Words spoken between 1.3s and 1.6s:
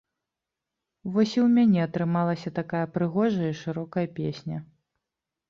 і ў